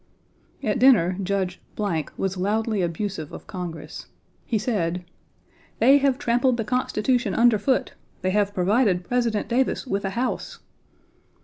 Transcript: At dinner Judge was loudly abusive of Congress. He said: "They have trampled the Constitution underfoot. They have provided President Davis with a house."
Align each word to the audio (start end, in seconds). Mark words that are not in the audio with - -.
At 0.63 0.79
dinner 0.79 1.15
Judge 1.21 1.61
was 2.17 2.35
loudly 2.35 2.81
abusive 2.81 3.31
of 3.31 3.45
Congress. 3.45 4.07
He 4.47 4.57
said: 4.57 5.05
"They 5.77 5.99
have 5.99 6.17
trampled 6.17 6.57
the 6.57 6.63
Constitution 6.63 7.35
underfoot. 7.35 7.93
They 8.23 8.31
have 8.31 8.51
provided 8.55 9.03
President 9.07 9.47
Davis 9.47 9.85
with 9.85 10.03
a 10.03 10.09
house." 10.17 10.57